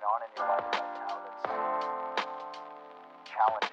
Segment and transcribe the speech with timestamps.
[0.00, 1.44] going on in your life right now that's
[3.28, 3.69] challenging,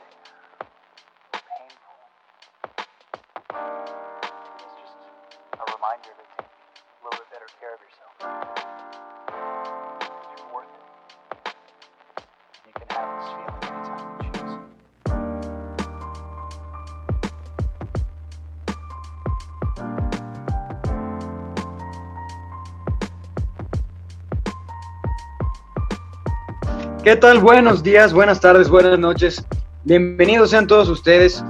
[27.08, 27.40] ¿Qué tal?
[27.40, 29.42] Buenos días, buenas tardes, buenas noches.
[29.86, 31.42] Bienvenidos sean todos ustedes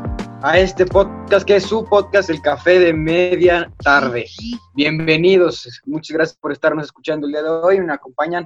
[0.44, 4.28] a este podcast que es su podcast, El Café de Media Tarde.
[4.76, 7.80] Bienvenidos, muchas gracias por estarnos escuchando el día de hoy.
[7.80, 8.46] Me acompañan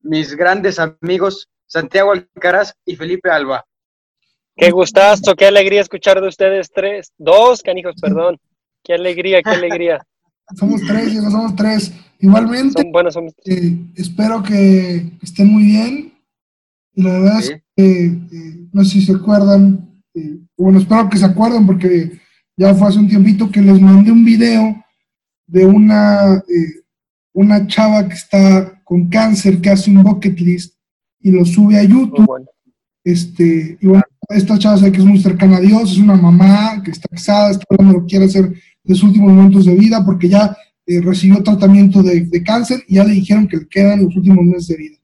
[0.00, 3.66] mis grandes amigos Santiago Alcaraz y Felipe Alba.
[4.56, 8.38] Qué gustazo, qué alegría escuchar de ustedes tres, dos canijos, perdón.
[8.82, 9.98] Qué alegría, qué alegría.
[10.58, 11.92] Somos tres, somos tres.
[12.18, 16.09] Igualmente, Son buenos, son- eh, espero que estén muy bien.
[17.02, 17.52] La verdad Sí.
[17.52, 22.12] es que, eh, no sé si se acuerdan, eh, bueno, espero que se acuerden porque
[22.56, 24.76] ya fue hace un tiempito que les mandé un video
[25.46, 26.74] de una, eh,
[27.32, 30.74] una chava que está con cáncer, que hace un bucket list
[31.20, 32.26] y lo sube a YouTube.
[32.26, 32.46] bueno.
[33.02, 36.82] Este, y bueno, esta chava sé que es muy cercana a Dios, es una mamá
[36.84, 38.52] que está casada, está hablando lo que quiere hacer
[38.84, 40.54] de sus últimos momentos de vida, porque ya
[40.86, 44.44] eh, recibió tratamiento de, de cáncer y ya le dijeron que le quedan los últimos
[44.44, 44.96] meses de vida.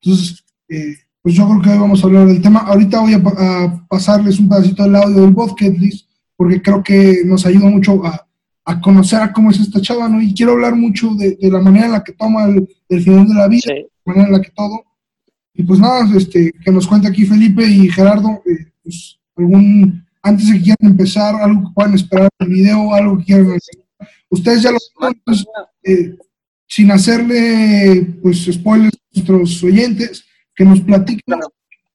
[0.00, 2.60] Entonces, eh, pues yo creo que hoy vamos a hablar del tema.
[2.60, 7.22] Ahorita voy a, a pasarles un pedacito del audio del bucket list, porque creo que
[7.24, 8.26] nos ayuda mucho a,
[8.64, 10.20] a conocer a cómo es esta chava, ¿no?
[10.20, 13.28] Y quiero hablar mucho de, de la manera en la que toma el, el final
[13.28, 13.86] de la vida Sí.
[14.04, 14.82] la manera en la que todo.
[15.54, 20.48] Y pues nada, este, que nos cuente aquí Felipe y Gerardo, eh, pues algún, antes
[20.48, 23.84] de que quieran empezar, algo que puedan esperar del video, algo que quieran decir.
[24.30, 25.44] Ustedes ya lo saben, pues,
[25.84, 26.16] eh,
[26.66, 30.24] sin hacerle pues spoilers a nuestros oyentes,
[30.62, 31.40] que nos platiquen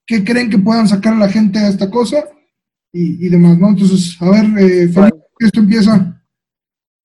[0.05, 2.27] qué creen que puedan sacar a la gente a esta cosa
[2.91, 3.69] y, y demás, ¿no?
[3.69, 6.21] Entonces, a ver, eh, Felipe, esto empieza.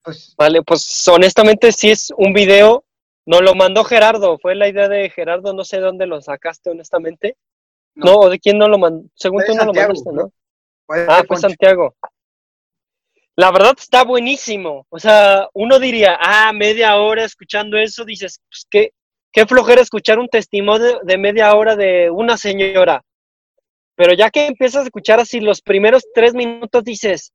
[0.03, 2.84] Pues, Vale, pues honestamente sí es un video,
[3.26, 7.36] nos lo mandó Gerardo, fue la idea de Gerardo, no sé dónde lo sacaste honestamente.
[7.94, 9.09] No, ¿o ¿de quién no lo mandó?
[9.15, 10.32] Según tú no lo mandaste, ¿no?
[10.86, 11.36] fue Ah, fue.
[11.36, 11.94] Santiago.
[13.36, 14.86] La verdad está buenísimo.
[14.88, 18.92] O sea, uno diría, ah, media hora escuchando eso, dices, pues qué,
[19.32, 23.03] qué flojera escuchar un testimonio de media hora de una señora.
[23.94, 27.32] Pero ya que empiezas a escuchar así los primeros tres minutos, dices,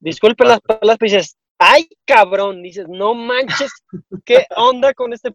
[0.00, 3.70] disculpe las palabras, pero dices, ay, cabrón, dices, no manches,
[4.24, 5.32] qué onda con este,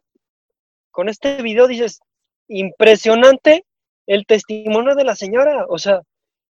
[0.92, 2.00] con este video, dices,
[2.48, 3.66] impresionante
[4.08, 5.66] el testimonio de la señora.
[5.70, 6.02] O sea,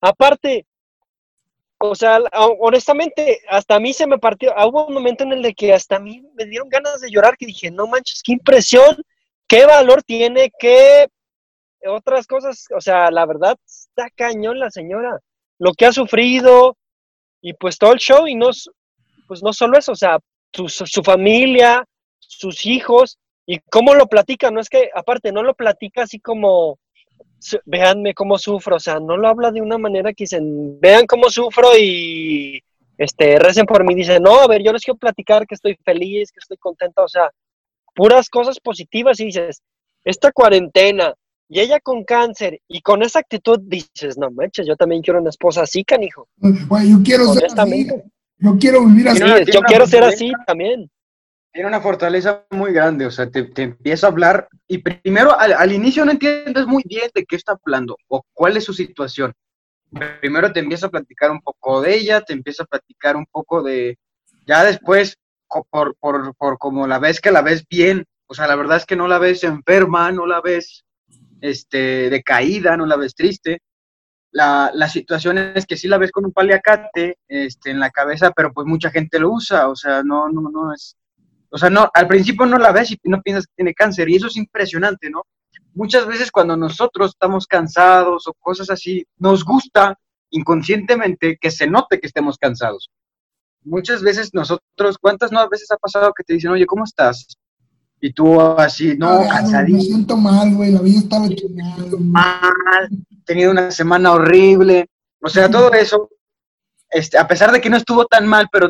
[0.02, 0.66] aparte,
[1.90, 2.20] o sea,
[2.60, 4.54] honestamente, hasta a mí se me partió.
[4.58, 7.10] ah, Hubo un momento en el de que hasta a mí me dieron ganas de
[7.12, 8.98] llorar, que dije, no manches, qué impresión,
[9.48, 11.08] qué valor tiene, qué
[11.88, 12.66] otras cosas.
[12.76, 15.20] O sea, la verdad, está cañón la señora.
[15.60, 16.78] Lo que ha sufrido
[17.42, 18.50] y pues todo el show, y no,
[19.28, 20.20] pues no solo eso, o sea,
[20.54, 21.84] su, su- familia,
[22.20, 24.52] sus hijos, y cómo lo platica.
[24.52, 26.80] No es que, aparte, no lo platica así como
[27.66, 31.30] véanme cómo sufro, o sea, no lo habla de una manera que dicen, vean cómo
[31.30, 32.62] sufro y
[32.98, 36.32] este, recen por mí, dicen, no, a ver, yo les quiero platicar que estoy feliz,
[36.32, 37.30] que estoy contenta, o sea,
[37.96, 39.62] puras cosas positivas y dices,
[40.04, 41.14] esta cuarentena
[41.50, 45.30] y ella con cáncer y con esa actitud dices, no manches, yo también quiero una
[45.30, 47.88] esposa así, canijo, Güey, yo quiero ser así,
[48.44, 49.22] yo quiero vivir así.
[49.54, 50.90] Yo quiero ser así también.
[51.54, 55.54] Tiene una fortaleza muy grande, o sea, te, te empieza a hablar y primero al,
[55.54, 59.34] al inicio no entiendes muy bien de qué está hablando o cuál es su situación.
[60.20, 63.62] Primero te empieza a platicar un poco de ella, te empieza a platicar un poco
[63.62, 64.00] de,
[64.48, 65.16] ya después,
[65.70, 68.88] por, por, por como la ves que la ves bien, o sea, la verdad es
[68.88, 70.84] que no la ves enferma, no la ves
[71.40, 73.62] este, decaída, no la ves triste.
[74.32, 78.32] La, la situación es que sí la ves con un paliacate este, en la cabeza,
[78.32, 80.98] pero pues mucha gente lo usa, o sea, no, no, no es,
[81.54, 84.16] o sea, no, al principio no la ves y no piensas que tiene cáncer, y
[84.16, 85.22] eso es impresionante, ¿no?
[85.76, 89.96] Muchas veces cuando nosotros estamos cansados o cosas así, nos gusta
[90.32, 92.90] inconscientemente que se note que estemos cansados.
[93.62, 97.28] Muchas veces nosotros, ¿cuántas no veces ha pasado que te dicen, oye, ¿cómo estás?
[98.02, 102.00] Y tú así, no, Ay, Me cansadísimo, siento mal, güey, la vida güey.
[102.00, 104.90] mal, he tenido una semana horrible.
[105.22, 106.10] O sea, todo eso,
[106.90, 108.68] este, a pesar de que no estuvo tan mal, pero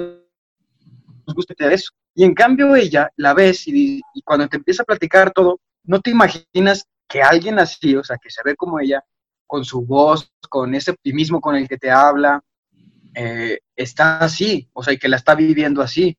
[1.25, 1.89] nos gusta tener eso.
[2.15, 6.11] Y en cambio ella la ves y, cuando te empieza a platicar todo, no te
[6.11, 9.03] imaginas que alguien así, o sea, que se ve como ella,
[9.47, 12.41] con su voz, con ese optimismo con el que te habla,
[13.15, 16.17] eh, está así, o sea, que la está viviendo así.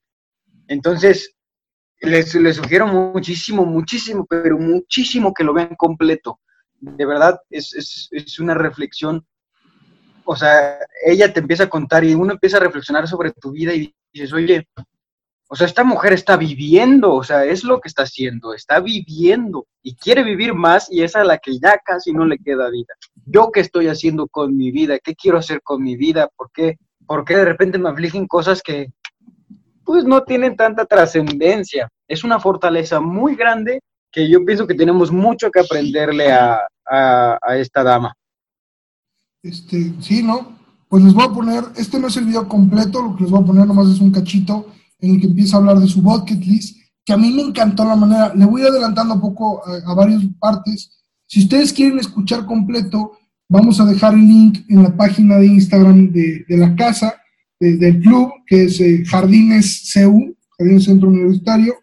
[0.69, 1.35] Entonces,
[2.00, 6.41] les, les sugiero muchísimo, muchísimo, pero muchísimo que lo vean completo.
[6.81, 9.26] De verdad, es, es, es una reflexión.
[10.25, 13.75] O sea, ella te empieza a contar y uno empieza a reflexionar sobre tu vida
[13.75, 14.69] y dices, oye,
[15.55, 19.69] o sea, esta mujer está viviendo, o sea, es lo que está haciendo, está viviendo
[19.85, 22.93] y quiere vivir más y es a la que ya casi no le queda vida.
[23.25, 24.99] ¿Yo qué estoy haciendo con mi vida?
[24.99, 26.29] ¿Qué quiero hacer con mi vida?
[26.37, 28.89] ¿Por qué, ¿Por qué de repente me afligen cosas que
[29.85, 31.89] pues no tienen tanta trascendencia?
[32.09, 33.81] Es una fortaleza muy grande
[34.11, 38.12] que yo pienso que tenemos mucho que aprenderle a, a, esta dama.
[39.41, 40.59] Este, sí, ¿no?
[40.89, 43.41] Pues les voy a poner, este no es el video completo, lo que les voy
[43.41, 44.67] a poner nomás es un cachito
[45.05, 47.85] en el que empieza a hablar de su bucket list, que a mí me encantó
[47.85, 50.91] la manera, le voy adelantando un poco a, a varias partes.
[51.27, 53.12] Si ustedes quieren escuchar completo,
[53.49, 57.15] vamos a dejar el link en la página de Instagram de, de la casa,
[57.61, 61.75] de, del club, que es eh, Jardines CU, Jardines Centro Universitario.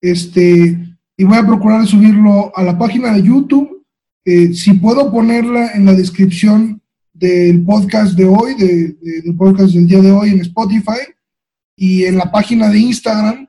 [0.00, 3.84] Este, y voy a procurar subirlo a la página de YouTube.
[4.24, 6.82] Eh, si puedo ponerla en la descripción
[7.12, 11.00] del podcast de hoy, de, del podcast del día de hoy en Spotify
[11.78, 13.48] y en la página de Instagram,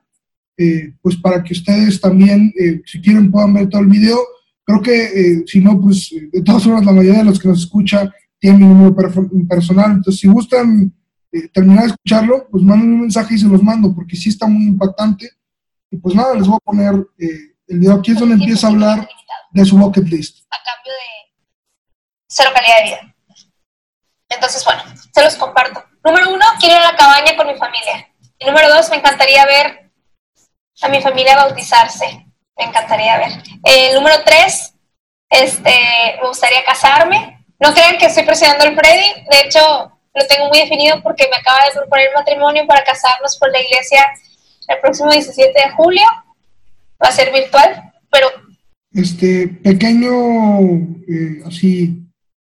[0.56, 4.18] eh, pues para que ustedes también, eh, si quieren, puedan ver todo el video.
[4.64, 7.60] Creo que eh, si no, pues de todas formas la mayoría de los que nos
[7.60, 9.90] escucha tienen mi número per- personal.
[9.92, 10.92] Entonces, si gustan
[11.32, 14.46] eh, terminar de escucharlo, pues manden un mensaje y se los mando, porque sí está
[14.46, 15.30] muy impactante.
[15.90, 17.94] Y pues nada, les voy a poner eh, el video.
[17.96, 19.08] Aquí es donde empieza a hablar
[19.52, 20.44] de su bucket list.
[20.50, 21.32] a cambio de
[22.28, 23.16] cero calidad de vida.
[24.28, 25.82] Entonces, bueno, se los comparto.
[26.04, 28.06] Número uno, quiero ir a la cabaña con mi familia.
[28.46, 29.90] Número dos, me encantaría ver
[30.82, 32.26] a mi familia bautizarse.
[32.56, 33.32] Me encantaría ver.
[33.64, 34.74] Eh, número tres,
[35.28, 35.70] este,
[36.20, 37.44] me gustaría casarme.
[37.58, 39.24] No crean que estoy presionando al Freddy.
[39.30, 39.60] De hecho,
[40.14, 44.06] lo tengo muy definido porque me acaba de proponer matrimonio para casarnos por la iglesia
[44.68, 46.04] el próximo 17 de julio.
[47.02, 48.28] Va a ser virtual, pero
[48.92, 50.10] Este pequeño,
[51.08, 52.02] eh, así,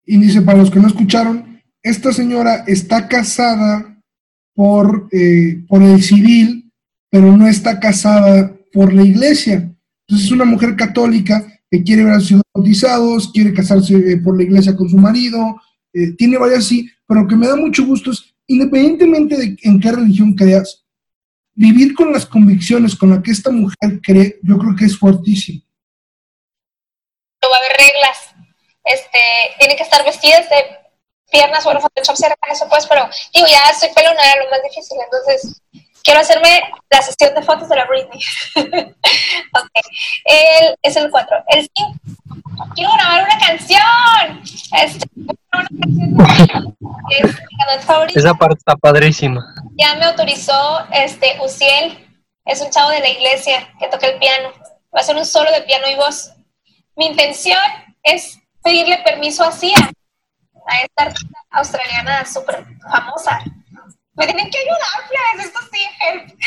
[0.06, 3.97] índice para los que no escucharon, esta señora está casada
[4.58, 6.74] por, eh, por el civil,
[7.12, 9.54] pero no está casada por la iglesia.
[9.54, 14.18] Entonces es una mujer católica que quiere ver a sus hijos bautizados, quiere casarse eh,
[14.18, 15.62] por la iglesia con su marido,
[15.94, 19.80] eh, tiene varias así, pero lo que me da mucho gusto es, independientemente de en
[19.80, 20.84] qué religión creas,
[21.54, 25.62] vivir con las convicciones con las que esta mujer cree, yo creo que es fuertísimo.
[27.44, 28.18] no va a haber reglas.
[28.86, 29.20] Este,
[29.60, 30.87] tienen que estar vestidas de
[31.32, 34.62] piernas, bueno, Photoshop se arregla eso pues, pero digo, ya soy pelona, era lo más
[34.64, 35.62] difícil, entonces
[36.08, 38.20] quiero hacerme la sesión de fotos de la Britney.
[38.56, 39.72] ok,
[40.26, 41.38] el, es el 4.
[41.50, 42.00] El 5,
[42.76, 44.42] quiero grabar una canción.
[44.72, 46.78] Este, una canción
[47.10, 49.54] es mi canal favorito Esa parte está padrísima.
[49.78, 52.08] ya me autorizó este Uciel,
[52.46, 54.54] es un chavo de la iglesia que toca el piano.
[54.96, 56.32] Va a ser un solo de piano y voz.
[56.96, 57.60] Mi intención
[58.02, 59.92] es pedirle permiso a Cia,
[60.68, 63.42] a esta artista australiana súper famosa.
[64.14, 66.40] Me tienen que ayudar, plebes, esto sí, help.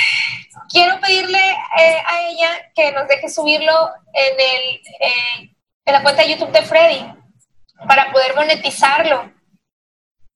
[0.71, 5.51] Quiero pedirle eh, a ella que nos deje subirlo en, el, eh,
[5.85, 7.15] en la cuenta de YouTube de Freddy
[7.87, 9.33] para poder monetizarlo.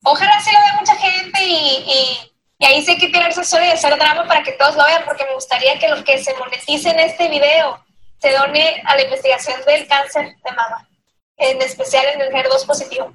[0.04, 3.64] Ojalá se lo vea mucha gente y, y, y ahí sí hay que tirarse solo
[3.64, 6.34] y hacer drama para que todos lo vean, porque me gustaría que lo que se
[6.34, 7.84] monetice en este video
[8.20, 10.88] se done a la investigación del cáncer de mama,
[11.36, 13.12] en especial en el HER2 positivo.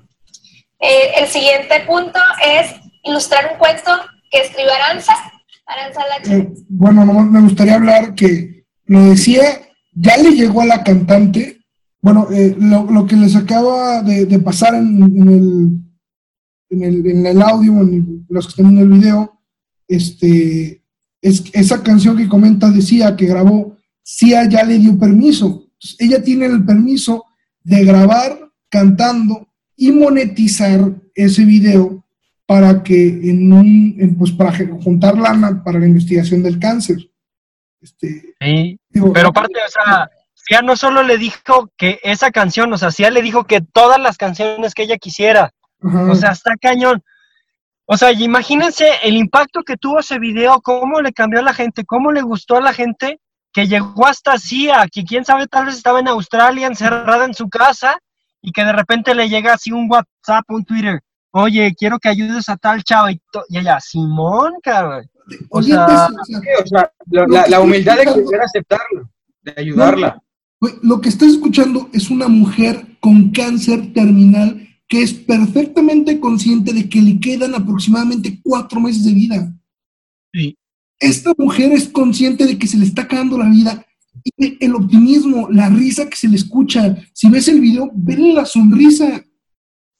[0.79, 3.91] Eh, el siguiente punto es ilustrar un cuento
[4.31, 5.13] que escribió Aranza.
[5.65, 6.01] Aranza.
[6.31, 9.43] Eh, bueno, nomás me gustaría hablar que lo decía,
[9.93, 11.59] ya le llegó a la cantante,
[12.01, 15.69] bueno, eh, lo, lo que les acaba de, pasar en, el,
[16.69, 19.39] en, el, en el audio, en los que están en el video,
[19.87, 20.83] este,
[21.21, 25.65] es esa canción que comenta decía que grabó, Cia ya le dio permiso.
[25.99, 27.25] Ella tiene el permiso
[27.63, 29.48] de grabar cantando
[29.79, 32.03] y monetizar ese video
[32.45, 34.51] para que en un, en, pues para
[34.83, 36.97] juntar lana para la investigación del cáncer.
[37.81, 38.79] Este, Sí.
[38.89, 42.91] digo, Pero aparte, o sea, Sia no solo le dijo que esa canción, o sea,
[42.91, 45.53] Sia le dijo que todas las canciones que ella quisiera.
[45.81, 47.01] ajá, O sea, está cañón.
[47.85, 51.85] O sea, imagínense el impacto que tuvo ese video, cómo le cambió a la gente,
[51.85, 53.19] cómo le gustó a la gente,
[53.53, 57.47] que llegó hasta Sia, que quién sabe, tal vez estaba en Australia, encerrada en su
[57.47, 57.97] casa,
[58.41, 60.99] y que de repente le llega así un WhatsApp, un Twitter.
[61.31, 65.05] Oye, quiero que ayudes a tal chava y, y ella, Simón, cabrón.
[65.49, 69.09] O oye, sea, pues, o sea, O sea, la, la- la humildad de querer aceptarlo,
[69.43, 70.21] de ayudarla.
[70.81, 76.89] lo que estás escuchando es una mujer con cáncer terminal que es perfectamente consciente de
[76.89, 79.53] que le quedan aproximadamente cuatro meses de vida.
[80.33, 80.57] Sí.
[80.99, 83.85] esta mujer es consciente de que se le está acabando la vida
[84.23, 86.95] y el optimismo, la risa que se le escucha.
[87.13, 89.23] Si ves el video, ven la sonrisa.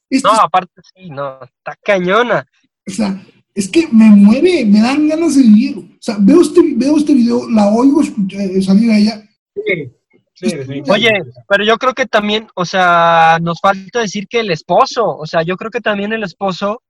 [0.08, 2.46] Esto No, es- aparte sí, no, está cañona.
[2.86, 3.24] o sea,
[3.54, 5.76] es que me mueve, me dan ganas de vivir.
[5.78, 9.22] O sea, veo este, veo este video, la oigo escuchar, eh, salir a ella.
[9.54, 9.90] Sí,
[10.34, 10.90] sí, definitivamente.
[10.92, 11.10] Oye,
[11.48, 15.42] pero yo creo que también, o sea, nos falta decir que el esposo, o sea,
[15.42, 16.82] yo creo que también el esposo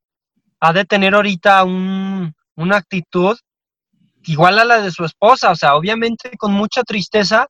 [0.60, 3.36] ha de tener ahorita un, una actitud
[4.24, 7.46] igual a la de su esposa, o sea, obviamente con mucha tristeza,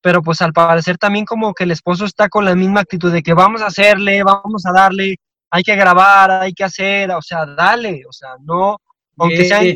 [0.00, 3.22] pero pues al parecer también como que el esposo está con la misma actitud de
[3.22, 5.16] que vamos a hacerle, vamos a darle,
[5.50, 8.76] hay que grabar, hay que hacer, o sea, dale, o sea, no,
[9.16, 9.66] aunque sean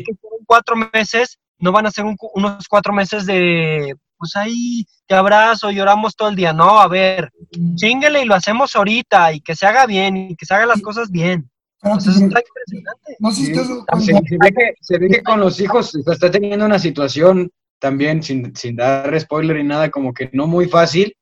[0.45, 5.71] cuatro meses, no van a ser un unos cuatro meses de, pues ahí te abrazo,
[5.71, 7.29] lloramos todo el día, no, a ver,
[7.75, 10.81] chingale y lo hacemos ahorita y que se haga bien y que se hagan las
[10.81, 11.49] cosas bien.
[11.83, 13.17] Espérate, Entonces pero está impresionante.
[13.19, 16.65] no sé si Sí, Se, ve que, se ve que con los hijos está teniendo
[16.65, 21.15] una situación también, sin, sin dar spoiler ni nada, como que no muy fácil.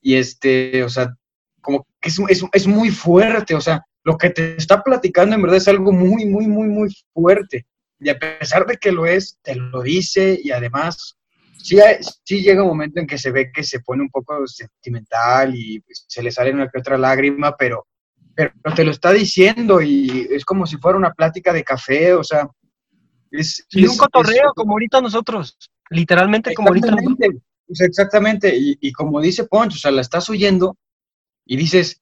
[0.00, 1.14] Y este, o sea,
[1.60, 5.42] como que es, es, es muy fuerte, o sea, lo que te está platicando en
[5.42, 7.66] verdad es algo muy, muy, muy, muy fuerte.
[8.00, 11.16] Y a pesar de que lo es, te lo dice y además,
[11.62, 14.46] sí, hay- sí llega un momento en que se ve que se pone un poco
[14.46, 17.86] sentimental y se le sale una que otra lágrima, pero
[18.38, 22.22] pero te lo está diciendo y es como si fuera una plática de café, o
[22.22, 22.48] sea,
[23.32, 25.56] es, es- un cotorreo es- como ahorita nosotros,
[25.90, 27.32] literalmente como ahorita nosotros.
[27.72, 30.76] sea, exactamente, y, y como dice Poncho, o sea, la estás oyendo
[31.44, 32.00] y dices,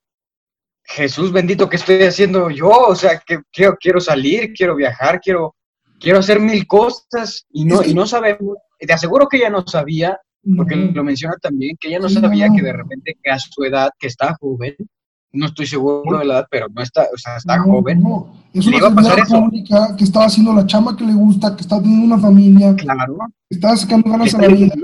[0.85, 2.69] Jesús bendito, ¿qué estoy haciendo yo?
[2.71, 5.57] O sea, que quiero, quiero salir, quiero viajar, quiero,
[5.99, 10.21] quiero hacer mil cosas y no, y no sabemos, te aseguro que ella no sabía,
[10.57, 10.93] porque No.
[10.93, 12.55] lo menciona también, que ella no sabía no.
[12.57, 14.77] que de repente que a su edad, que está joven,
[15.33, 18.33] no estoy seguro de la edad, pero no está, o sea, está No, joven, no.
[18.55, 19.45] Es una iba a pasar servidora eso.
[19.45, 23.19] pública que estaba haciendo la chama que le gusta, que está teniendo una familia, claro,
[23.49, 24.75] que estaba sacando ganas a está la vida.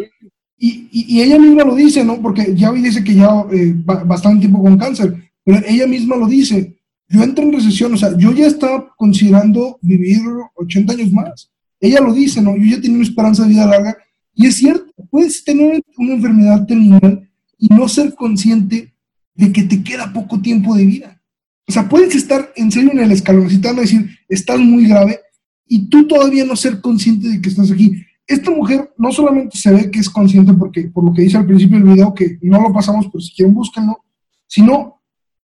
[0.59, 2.21] Y, y- y ella misma lo dice, ¿no?
[2.21, 6.27] Porque ya dice que ya eh, ba- bastante tiempo con cáncer, pero ella misma lo
[6.27, 6.77] dice.
[7.09, 10.21] Yo entré en recesión, o sea, yo ya estaba considerando vivir
[10.55, 11.51] 80 años más.
[11.81, 12.57] Ella lo dice, ¿no?
[12.57, 13.97] Yo ya tenía una esperanza de vida larga.
[14.35, 18.92] Y es cierto, puedes tener una enfermedad terminal y no ser consciente
[19.35, 21.23] de que te queda poco tiempo de vida.
[21.67, 25.19] O sea, puedes estar en serio en el van a decir, estás muy grave,
[25.67, 28.05] y tú todavía no ser consciente de que estás aquí.
[28.27, 31.47] Esta mujer no solamente se ve que es consciente porque, por lo que dice al
[31.47, 34.05] principio del video, que no lo pasamos, pero si quieren búsquenlo,
[34.47, 35.01] sino,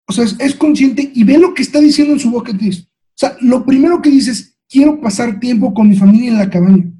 [0.08, 2.88] o sea, es, consciente y ve lo que está diciendo en su list.
[2.88, 6.50] O sea, lo primero que dice es, quiero pasar tiempo con mi familia en la
[6.50, 6.92] cabaña.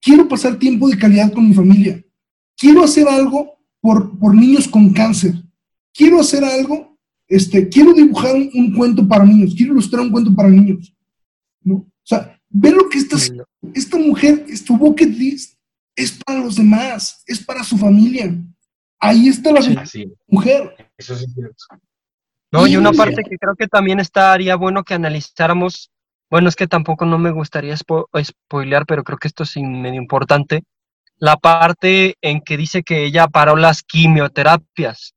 [0.00, 2.04] Quiero pasar tiempo de calidad con mi familia.
[2.58, 5.34] Quiero hacer algo por, por niños con cáncer.
[5.94, 9.54] Quiero hacer algo, este, quiero dibujar un, un cuento para niños.
[9.56, 10.94] Quiero ilustrar un cuento para niños.
[11.62, 11.74] ¿no?
[11.74, 15.58] O sea, ve lo que haciendo esta mujer, tu bucket list
[15.94, 18.34] es para los demás, es para su familia.
[18.98, 20.12] Ahí está la Sí.
[20.26, 20.74] mujer.
[20.96, 21.64] eso sí es cierto.
[22.52, 25.90] No, y una parte que creo que también estaría bueno que analizáramos,
[26.30, 30.00] bueno, es que tampoco no me gustaría spo- spoilear, pero creo que esto es medio
[30.00, 30.62] importante,
[31.16, 35.14] la parte en que dice que ella paró las quimioterapias,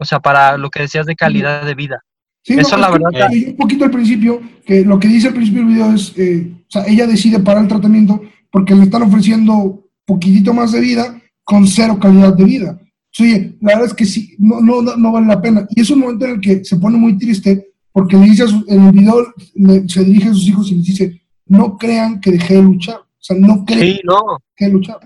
[0.00, 2.02] o sea, para lo que decías de calidad de vida.
[2.42, 5.34] Sí, Eso, la es que verdad, un poquito al principio, que lo que dice al
[5.34, 9.02] principio del video es, eh, o sea, ella decide parar el tratamiento porque le están
[9.02, 12.80] ofreciendo poquitito más de vida con cero calidad de vida.
[13.18, 15.66] Oye, la verdad es que sí, no, no, no vale la pena.
[15.70, 18.46] Y es un momento en el que se pone muy triste porque le dice a
[18.46, 22.20] su- en el video, le- se dirige a sus hijos y les dice, no crean
[22.20, 22.96] que dejé de luchar.
[23.00, 24.20] O sea, no crean Sí, no.
[24.56, 24.96] que dejé de luchar.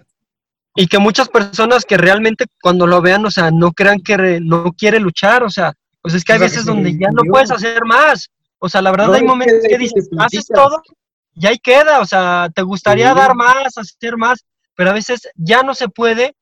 [0.75, 4.41] Y que muchas personas que realmente cuando lo vean, o sea, no crean que re-
[4.41, 7.85] no quiere luchar, o sea, pues es que hay veces donde ya no puedes hacer
[7.85, 8.31] más.
[8.59, 10.83] O sea, la verdad No, hay momentos que dices, haces todo
[11.35, 13.19] y ahí queda, o sea, te gustaría Sí.
[13.19, 16.35] dar más, hacer más, pero a veces ya no se puede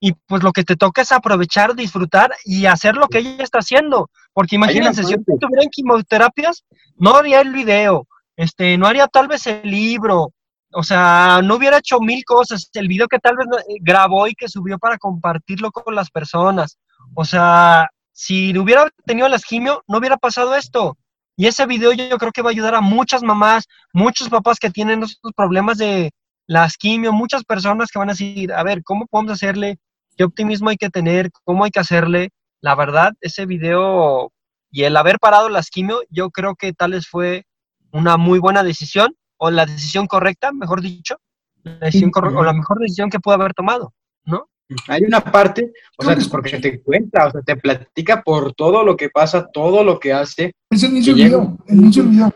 [0.00, 3.58] y pues lo que te toca es aprovechar, disfrutar y hacer lo que ella está
[3.60, 4.10] haciendo.
[4.32, 5.32] Porque imagínense, si yo parte.
[5.34, 6.64] estuviera en quimioterapias,
[6.96, 10.32] no haría el video, este, no haría tal vez el libro,
[10.72, 14.34] o sea, no hubiera hecho mil cosas, el video que tal vez eh, grabó y
[14.34, 16.78] que subió para compartirlo con las personas.
[17.14, 20.96] O sea, si hubiera tenido las quimio, no hubiera pasado esto.
[21.36, 24.70] Y ese video yo, creo que va a ayudar a muchas mamás, muchos papás que
[24.70, 26.10] tienen estos problemas de
[26.46, 29.78] las quimio, muchas personas que van a decir, a ver, ¿cómo podemos hacerle?
[30.16, 31.30] ¿Qué optimismo hay que tener?
[31.44, 32.30] ¿Cómo hay que hacerle?
[32.60, 34.32] La verdad, ese video
[34.70, 37.46] y el haber parado las quimio, yo creo que tal vez fue
[37.92, 41.16] una muy buena decisión, o la decisión correcta, mejor dicho,
[41.62, 43.92] la decisión corre- o la mejor decisión que pudo haber tomado,
[44.24, 44.48] ¿no?
[44.88, 48.84] Hay una parte, o sea, que porque te cuenta, o sea, te platica por todo
[48.84, 50.52] lo que pasa, todo lo que hace.
[50.70, 52.32] Es el llega video, el del video.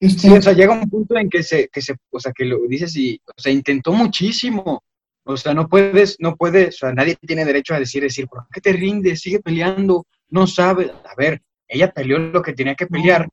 [0.00, 2.44] Este, Sí, o sea, llega un punto en que se, que se, o sea, que
[2.46, 4.82] lo dices y, o sea, intentó muchísimo.
[5.24, 8.46] O sea, no puedes, no puedes, o sea, nadie tiene derecho a decir, decir, ¿por
[8.50, 9.20] qué te rindes?
[9.20, 10.90] Sigue peleando, no sabes.
[10.90, 13.28] A ver, ella peleó lo que tenía que pelear.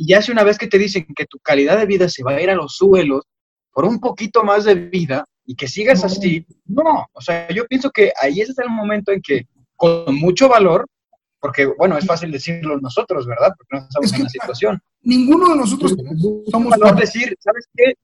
[0.00, 2.30] Y ya si una vez que te dicen que tu calidad de vida se va
[2.30, 3.24] a ir a los suelos
[3.72, 7.04] por un poquito más de vida y que sigas así, no.
[7.12, 10.86] O sea, yo pienso que ahí es el momento en que, con mucho valor,
[11.40, 13.52] porque, bueno, es fácil decirlo nosotros, ¿verdad?
[13.58, 14.80] Porque no estamos Es que- en la situación.
[15.02, 15.96] ninguno de nosotros
[16.48, 17.94] somos valor decir, ¿sabes qué?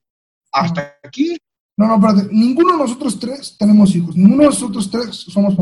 [0.51, 1.37] Hasta aquí.
[1.77, 2.33] No, no, espérate.
[2.35, 4.17] Ninguno de nosotros tres tenemos hijos.
[4.17, 5.55] Ninguno de nosotros tres somos.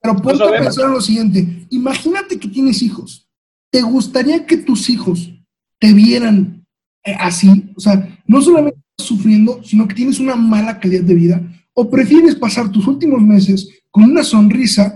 [0.00, 1.66] Pero ponte a pensar en lo siguiente.
[1.68, 3.28] Imagínate que tienes hijos.
[3.70, 5.30] ¿Te gustaría que tus hijos
[5.82, 6.64] te vieran
[7.04, 7.72] eh, así?
[7.74, 11.42] O sea, no solamente estás sufriendo, sino que tienes una mala calidad de vida.
[11.74, 14.94] ¿O prefieres pasar tus últimos meses con una sonrisa,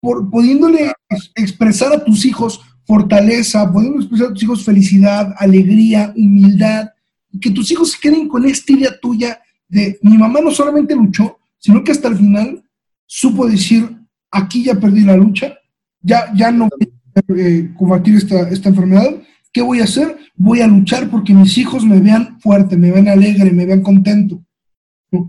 [0.00, 6.12] por, pudiéndole ex- expresar a tus hijos fortaleza, pudiendo expresar a tus hijos felicidad, alegría,
[6.16, 6.90] humildad,
[7.30, 9.38] y que tus hijos se queden con esta idea tuya
[9.68, 12.60] de mi mamá no solamente luchó, sino que hasta el final
[13.06, 13.88] supo decir,
[14.32, 15.54] aquí ya perdí la lucha,
[16.00, 19.14] ya, ya no voy a eh, combatir esta, esta enfermedad,
[19.54, 20.18] ¿qué voy a hacer?
[20.34, 24.40] Voy a luchar porque mis hijos me vean fuerte, me vean alegre, me vean contento.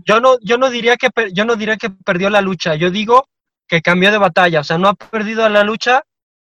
[0.04, 2.90] Yo no, yo no diría que per- yo no diría que perdió la lucha, yo
[2.90, 3.28] digo
[3.68, 6.02] que cambió de batalla, o sea, no ha perdido la lucha,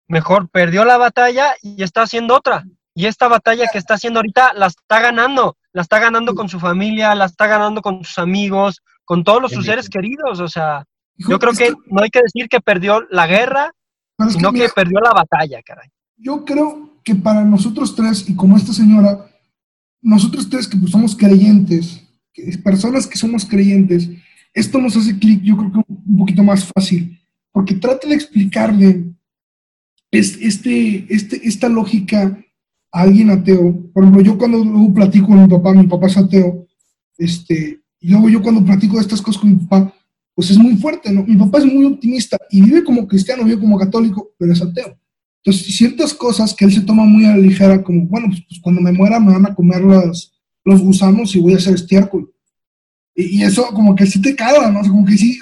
[0.07, 2.65] mejor perdió la batalla y está haciendo otra.
[2.93, 6.59] Y esta batalla que está haciendo ahorita la está ganando, la está ganando con su
[6.59, 10.83] familia, la está ganando con sus amigos, con todos los, sus seres queridos, o sea,
[11.15, 13.71] Hijo, yo creo que no hay que decir que perdió la guerra,
[14.17, 15.87] que sino que mira, perdió la batalla, caray.
[16.17, 19.25] yo creo que para nosotros tres, y como esta señora,
[20.01, 22.01] nosotros tres que pues, somos creyentes,
[22.63, 24.09] personas que somos creyentes,
[24.53, 27.19] esto nos hace clic, yo creo que un poquito más fácil,
[27.51, 29.05] porque trata de explicarle
[30.11, 32.39] es- este, este, esta lógica
[32.91, 33.91] a alguien ateo.
[33.93, 36.67] Por ejemplo, yo cuando luego platico con mi papá, mi papá es ateo,
[37.17, 39.93] este, y luego yo cuando platico estas cosas con mi papá,
[40.35, 41.23] pues es muy fuerte, ¿no?
[41.23, 44.97] Mi papá es muy optimista y vive como cristiano, vive como católico, pero es ateo.
[45.43, 48.59] Entonces, ciertas cosas que él se toma muy a la ligera, como, bueno, pues, pues,
[48.61, 50.33] cuando me muera me van a comer los,
[50.65, 52.31] los gusanos y voy a hacer estiércol.
[53.15, 54.81] Y, y eso como que sí te caga, ¿no?
[54.81, 55.39] O sea, como que sí,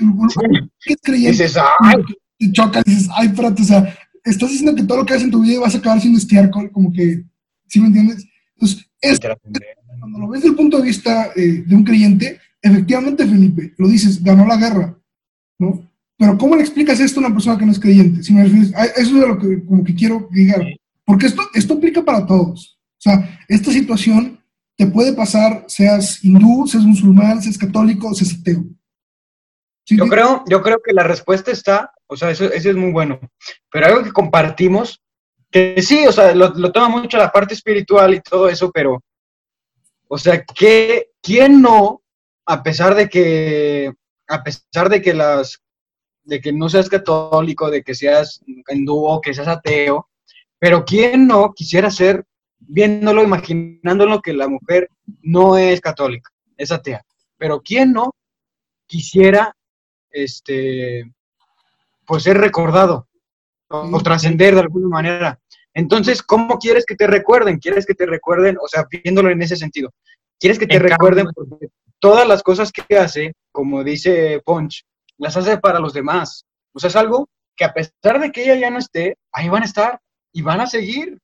[0.82, 1.44] ¿qué creyente?
[1.44, 1.96] Dices, ay,
[2.38, 5.32] te choca dices, ay, espérate, o sea, estás diciendo que todo lo que haces en
[5.32, 7.24] tu vida vas a acabar siendo estiércol, como que,
[7.68, 8.26] ¿sí me entiendes?
[8.54, 8.88] Entonces,
[10.00, 13.88] cuando lo ves desde el punto de vista eh, de un creyente, efectivamente, Felipe, lo
[13.88, 14.98] dices, ganó la guerra,
[15.60, 15.90] ¿no?
[16.17, 18.23] Pero ¿cómo le explicas esto a una persona que no es creyente?
[18.23, 20.65] Si me refieres, eso es lo que como que quiero llegar.
[21.06, 22.80] Porque esto, esto aplica para todos.
[22.97, 24.43] O sea, esta situación
[24.75, 28.63] te puede pasar, seas hindú, seas musulmán, seas católico, seas ateo.
[29.86, 29.95] ¿Sí?
[29.95, 33.19] Yo creo, yo creo que la respuesta está, o sea, eso, eso es muy bueno.
[33.71, 35.01] Pero algo que compartimos,
[35.51, 39.01] que sí, o sea, lo, lo toma mucho la parte espiritual y todo eso, pero,
[40.10, 42.01] o sea, que, ¿quién no,
[42.45, 43.93] a pesar de que,
[44.27, 45.62] a pesar de que las,
[46.28, 50.10] de que no seas católico, de que seas hindú o que seas ateo,
[50.60, 52.26] pero quién no quisiera ser,
[52.60, 54.90] viéndolo, imaginándolo que la mujer
[55.22, 57.02] no es católica, es atea,
[57.38, 58.13] pero quién no
[58.86, 59.56] quisiera
[60.12, 61.10] este,
[62.06, 63.08] pues ser recordado
[63.70, 65.40] o, o trascender de alguna manera.
[65.74, 67.60] Entonces, ¿cómo quieres que te recuerden?
[67.60, 68.58] ¿Quieres que te recuerden?
[68.62, 69.94] O sea, viéndolo en ese sentido.
[70.40, 71.28] ¿Quieres que te En recuerden?
[71.34, 71.68] Porque
[72.00, 74.84] todas las cosas que hace, como dice Punch,
[75.17, 76.45] las hace para los demás.
[76.73, 79.63] O sea, es algo que a pesar de que ella ya no esté, ahí van
[79.63, 79.99] a estar
[80.32, 81.17] y van a seguir.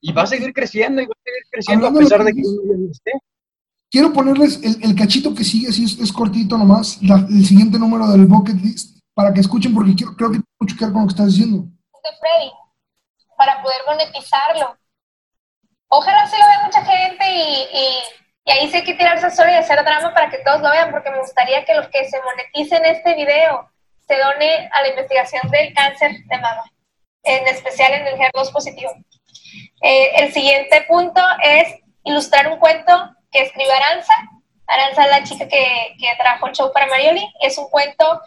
[0.00, 2.42] Y va a seguir creciendo y va a seguir creciendo a Hablando pesar de que
[2.42, 3.12] ya no esté.
[3.90, 7.78] Quiero ponerles el, el cachito que sigue, si es, es cortito nomás, la- el siguiente
[7.78, 10.92] número del bucket list, para que escuchen, porque quiero, creo que tiene mucho que ver
[10.92, 11.62] con lo que estás diciendo.
[11.64, 12.50] de Freddy
[13.36, 14.76] para poder monetizarlo.
[15.88, 19.50] Ojalá se lo vea mucha gente y, y- y ahí sí hay que tirarse solo
[19.50, 22.18] y hacer drama para que todos lo vean, porque me gustaría que los que se
[22.22, 23.70] moneticen este video
[24.06, 26.64] se done a la investigación del cáncer de mama,
[27.24, 28.90] en especial en el HER2 positivo.
[29.82, 34.14] Eh, el siguiente punto es ilustrar un cuento que escribe Aranza.
[34.66, 37.30] Aranza es la chica que, que trajo el show para Marioli.
[37.42, 38.22] Es un cuento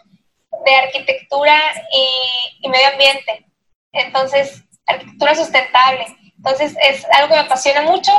[0.64, 1.58] de arquitectura
[1.90, 3.44] y, y medio ambiente.
[3.90, 6.06] Entonces, arquitectura sustentable.
[6.36, 8.12] Entonces, es algo que me apasiona mucho.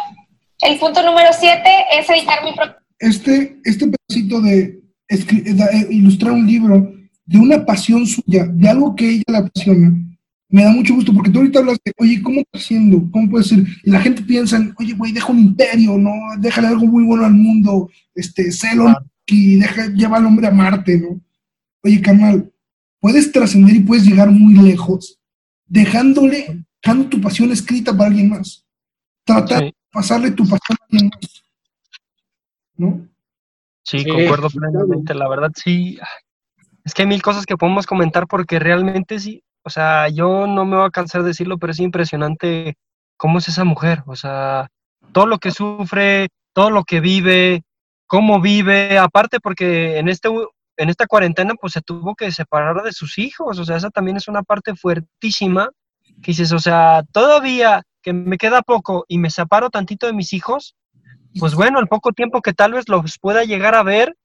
[0.66, 4.84] El punto número siete es editar mi propio Este, este pedacito de
[5.18, 6.94] de, eh, ilustrar un libro
[7.26, 9.94] de una pasión suya, de algo que ella le apasiona,
[10.50, 13.10] me da mucho gusto, porque tú ahorita hablas de, oye, ¿cómo está haciendo?
[13.12, 13.66] ¿Cómo puede ser?
[13.84, 16.12] Y la gente piensa, en, oye, güey, deja un imperio, ¿no?
[16.38, 18.94] Déjale algo muy bueno al mundo, este, celo
[19.26, 21.20] y deja, lleva al hombre a Marte, ¿no?
[21.84, 22.52] Oye, carnal,
[23.00, 25.20] puedes trascender y puedes llegar muy lejos,
[25.66, 28.64] dejándole, dejando tu pasión escrita para alguien más.
[29.26, 29.74] Tratar Sí.
[29.94, 31.44] Pasarle tu pasión a alguien más.
[32.76, 33.08] ¿No?
[33.84, 36.00] Sí, Sí, concuerdo plenamente, la verdad sí.
[36.84, 40.66] Es que hay mil cosas que podemos comentar porque realmente sí, o sea, yo no
[40.66, 42.76] me voy a cansar de decirlo, pero es impresionante
[43.16, 44.70] cómo es esa mujer, o sea,
[45.14, 47.64] todo lo que sufre, todo lo que vive,
[48.08, 50.30] cómo vive, aparte porque en este
[50.76, 54.18] en esta cuarentena pues se tuvo que separar de sus hijos, o sea, esa también
[54.18, 55.70] es una parte fuertísima
[56.22, 60.34] que dices, o sea, todavía que me queda poco y me separo tantito de mis
[60.34, 60.76] hijos,
[61.40, 64.16] pues bueno, el poco tiempo que tal vez los pueda llegar a ver,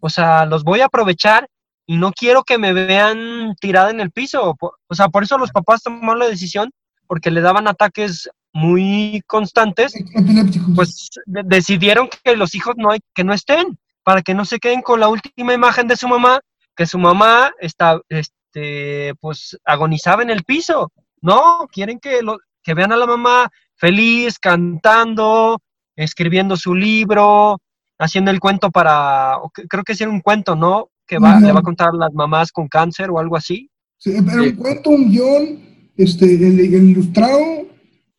[0.00, 1.48] o sea, los voy a aprovechar
[1.86, 4.56] y no quiero que me vean tirada en el piso.
[4.60, 6.70] O sea, por eso los papás tomaron la decisión,
[7.06, 10.70] porque le daban ataques muy constantes, Epilépticos.
[10.76, 14.58] pues de- decidieron que los hijos no hay, que no estén, para que no se
[14.58, 16.40] queden con la última imagen de su mamá,
[16.76, 20.92] que su mamá está, este, pues agonizaba en el piso.
[21.22, 25.60] No, quieren que, lo, que vean a la mamá feliz, cantando,
[25.96, 27.58] escribiendo su libro,
[27.98, 30.90] haciendo el cuento para, creo que es un cuento, ¿no?
[31.06, 33.70] Que va, le va a contar a las mamás con cáncer o algo así.
[33.98, 34.48] Sí, pero Sí.
[34.50, 35.60] un cuento, un guion,
[35.96, 37.38] este, el, el ilustrado,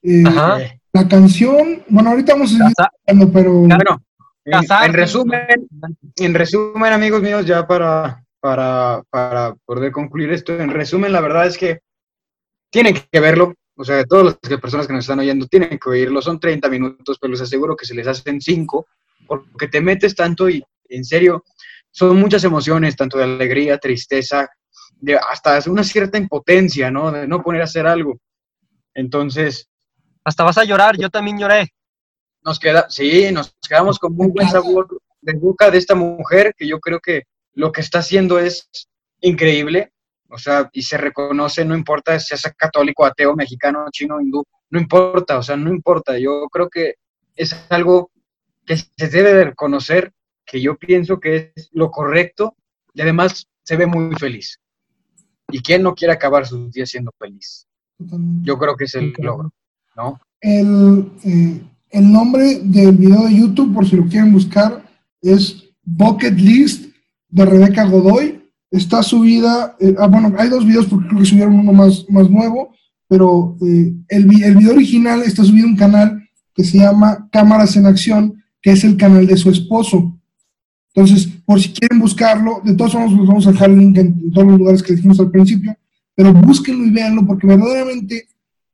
[0.04, 0.60] eh, Ajá.
[0.94, 2.58] La canción, bueno, ahorita vamos a
[3.08, 4.02] seguir pero bueno,
[4.44, 5.70] en, en resumen,
[6.18, 11.48] en resumen, amigos míos, ya para, para, para poder concluir esto, en resumen, la verdad
[11.48, 11.80] es que
[12.70, 13.54] tienen que verlo.
[13.82, 16.22] O sea, todas las personas que nos están oyendo tienen que oírlo.
[16.22, 18.86] Son 30 minutos, pero les aseguro que se les hacen 5,
[19.26, 21.44] porque te metes tanto y, en serio,
[21.90, 24.48] son muchas emociones, tanto de alegría, tristeza,
[24.98, 27.12] de hasta una cierta impotencia, ¿no?
[27.12, 28.20] De no poner a hacer algo.
[28.94, 29.68] Entonces,
[30.24, 31.74] Hasta vas a llorar, yo también lloré.
[32.44, 34.88] nos queda, sí, nos quedamos con muy buen sabor
[35.22, 38.70] de boca de esta mujer que yo creo que lo que está haciendo es
[39.22, 39.92] increíble,
[40.32, 44.80] o sea, y se reconoce, no importa si es católico, ateo, mexicano, chino, hindú, no
[44.80, 46.96] importa, o sea, no importa, yo creo que
[47.36, 48.12] es algo
[48.66, 50.14] que se debe de reconocer,
[50.46, 52.56] que yo pienso que es lo correcto
[52.94, 54.60] y además se ve muy feliz.
[55.50, 57.68] ¿Y quién no quiere acabar sus días siendo feliz?
[58.42, 59.52] Yo creo que es el logro,
[59.96, 60.20] ¿no?
[60.40, 64.84] El, eh, el nombre del video de YouTube, por si lo quieren buscar,
[65.22, 66.96] es Bucket List
[67.28, 68.41] de Rebeca Godoy.
[68.72, 72.30] Está subida, eh, ah, bueno, hay dos videos porque creo que subieron uno más, más
[72.30, 72.74] nuevo,
[73.08, 77.76] pero eh, el, el video original está subido a un canal que se llama Cámaras
[77.76, 80.18] en Acción, que es el canal de su esposo.
[80.94, 84.08] Entonces, por si quieren buscarlo, de todos modos, les vamos a dejar el link en,
[84.08, 85.76] en todos los lugares que dijimos al principio,
[86.16, 88.28] pero búsquenlo y véanlo porque verdaderamente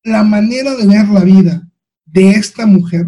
[0.04, 1.68] la manera de ver la vida
[2.06, 3.08] de esta mujer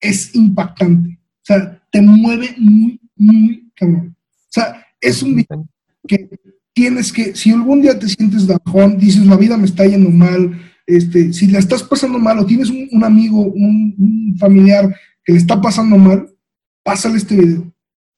[0.00, 1.18] es impactante.
[1.18, 4.16] O sea, te mueve muy, muy cabrón.
[4.16, 5.68] O sea, es un video
[6.06, 6.30] que
[6.72, 10.60] tienes que, si algún día te sientes bajón, dices, la vida me está yendo mal,
[10.86, 15.60] este, si la estás pasando mal o tienes un, amigo, un, familiar que le está
[15.60, 16.28] pasando mal,
[16.84, 17.72] pásale este video.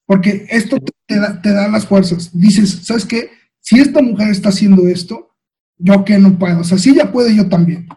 [0.07, 2.31] Porque esto te, te da, te da las fuerzas.
[2.33, 3.31] Dices, ¿sabes qué?
[3.61, 5.37] Si esta mujer está haciendo esto,
[5.77, 6.61] yo que no puedo.
[6.61, 7.89] O sea, si ella puede, yo también.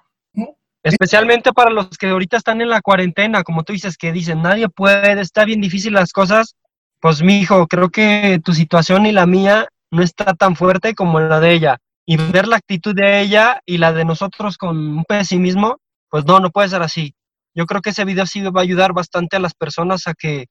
[0.84, 4.68] Especialmente para los que ahorita están en la cuarentena, como tú dices, que dicen, nadie
[4.68, 6.56] puede, está bien difícil las cosas.
[7.00, 11.20] Pues mi hijo, creo que tu situación y la mía no está tan fuerte como
[11.20, 11.78] la de ella.
[12.06, 15.78] Y ver la actitud de ella y la de nosotros con un pesimismo,
[16.10, 17.14] pues no, no puede ser así.
[17.54, 20.46] Yo creo que ese video sí va a ayudar bastante a las personas a que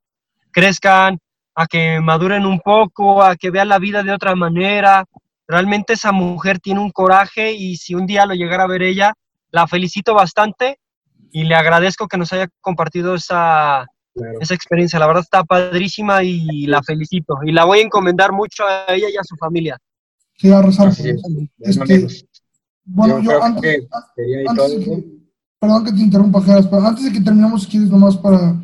[0.52, 1.18] crezcan,
[1.54, 5.04] a que maduren un poco, a que vean la vida de otra manera.
[5.48, 9.14] Realmente esa mujer tiene un coraje y si un día lo llegara a ver ella,
[9.50, 10.78] la felicito bastante
[11.32, 13.86] y le agradezco que nos haya compartido esa,
[14.40, 14.98] esa experiencia.
[14.98, 17.38] La verdad está padrísima y la felicito.
[17.44, 19.78] Y la voy a encomendar mucho a ella y a su familia.
[20.36, 20.60] Sí, a.
[20.62, 20.90] Bueno,
[21.58, 22.06] Este,
[22.84, 24.96] bueno, yo antes, que sería ahí antes de todo.
[24.96, 25.04] que,
[25.60, 28.60] perdón que te interrumpa, Geras, pero antes de que terminemos, quieres nomás para,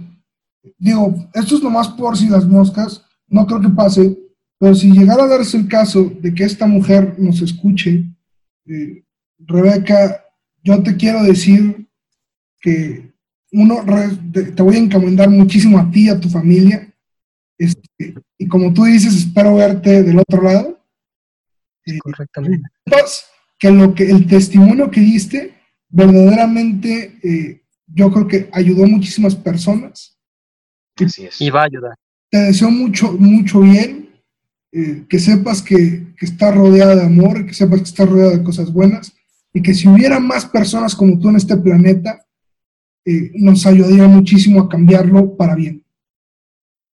[0.79, 4.19] digo, esto es nomás por si las moscas, no creo que pase,
[4.59, 8.05] pero si llegara a darse el caso de que esta mujer nos escuche,
[8.67, 9.05] eh,
[9.39, 10.25] Rebeca,
[10.65, 11.89] yo te quiero decir
[12.61, 13.06] que
[13.57, 14.17] uno, re-
[14.53, 16.93] te, voy a encomendar muchísimo a ti y a tu familia,
[17.59, 20.79] este, y como tú dices, espero verte del otro lado.
[21.87, 22.69] Eh, Correctamente.
[23.59, 25.55] que lo que el testimonio que diste
[25.89, 30.19] verdaderamente eh, yo creo que ayudó a muchísimas personas.
[30.97, 31.41] Así es.
[31.41, 31.95] Y va a ayudar.
[32.31, 34.11] Te deseo mucho, mucho bien,
[34.73, 38.43] eh, que sepas que, que estás rodeada de amor, que sepas que estás rodeada de
[38.43, 39.13] cosas buenas
[39.55, 42.26] y que si hubiera más personas como tú en este planeta,
[43.07, 45.85] eh, nos ayudaría muchísimo a cambiarlo para bien.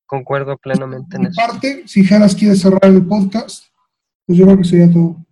[0.06, 1.42] Concuerdo plenamente en eso.
[1.42, 3.66] parte, si Geras quiere cerrar el podcast,
[4.26, 5.26] pues yo creo que sería todo.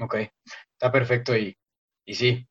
[0.00, 0.16] Ok,
[0.72, 1.56] está perfecto y,
[2.04, 2.44] y sí,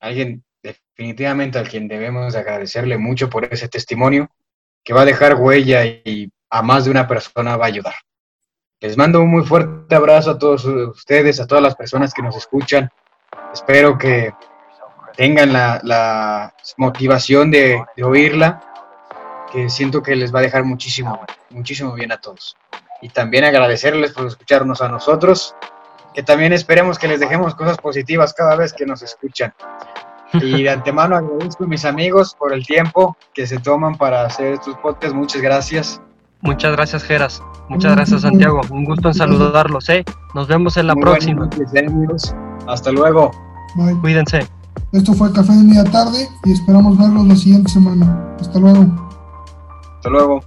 [0.00, 4.30] alguien definitivamente al quien debemos de agradecerle mucho por ese testimonio,
[4.82, 7.94] que va a dejar huella y a más de una persona va a ayudar.
[8.80, 12.36] Les mando un muy fuerte abrazo a todos ustedes, a todas las personas que nos
[12.36, 12.88] escuchan.
[13.52, 14.32] Espero que
[15.16, 18.60] tengan la, la motivación de, de oírla,
[19.52, 21.20] que siento que les va a dejar muchísimo,
[21.50, 22.56] muchísimo bien a todos.
[23.00, 25.54] Y también agradecerles por escucharnos a nosotros,
[26.14, 29.52] que también esperemos que les dejemos cosas positivas cada vez que nos escuchan.
[30.34, 34.54] Y de antemano agradezco a mis amigos por el tiempo que se toman para hacer
[34.54, 35.14] estos podcasts.
[35.14, 36.00] Muchas gracias.
[36.40, 37.42] Muchas gracias, Geras.
[37.68, 38.62] Muchas gracias, Santiago.
[38.70, 40.04] Un gusto en saludarlos, ¿eh?
[40.34, 41.48] Nos vemos en la Muy próxima.
[41.48, 42.34] buenas.
[42.66, 43.30] Hasta luego.
[43.76, 43.94] Bye.
[44.00, 44.61] Cuídense.
[44.92, 48.36] Esto fue Café de Media Tarde y esperamos verlos la siguiente semana.
[48.40, 48.86] Hasta luego.
[49.96, 50.40] Hasta luego.